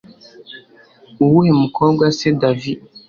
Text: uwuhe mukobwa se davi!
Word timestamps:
uwuhe 1.23 1.51
mukobwa 1.61 2.05
se 2.17 2.27
davi! 2.39 2.73